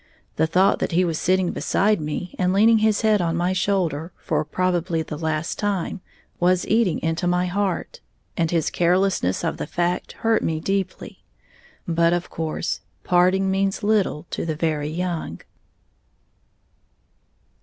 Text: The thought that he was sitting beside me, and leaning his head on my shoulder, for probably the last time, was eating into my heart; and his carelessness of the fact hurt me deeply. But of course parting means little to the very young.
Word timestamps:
The 0.35 0.47
thought 0.47 0.79
that 0.79 0.93
he 0.93 1.05
was 1.05 1.19
sitting 1.19 1.51
beside 1.51 2.01
me, 2.01 2.33
and 2.39 2.51
leaning 2.53 2.79
his 2.79 3.01
head 3.01 3.21
on 3.21 3.37
my 3.37 3.53
shoulder, 3.53 4.11
for 4.17 4.43
probably 4.43 5.03
the 5.03 5.15
last 5.15 5.59
time, 5.59 6.01
was 6.39 6.65
eating 6.65 6.99
into 7.03 7.27
my 7.27 7.45
heart; 7.45 7.99
and 8.35 8.49
his 8.49 8.71
carelessness 8.71 9.43
of 9.43 9.57
the 9.57 9.67
fact 9.67 10.13
hurt 10.13 10.41
me 10.43 10.59
deeply. 10.59 11.23
But 11.87 12.13
of 12.13 12.31
course 12.31 12.81
parting 13.03 13.51
means 13.51 13.83
little 13.83 14.25
to 14.31 14.43
the 14.43 14.55
very 14.55 14.89
young. 14.89 15.41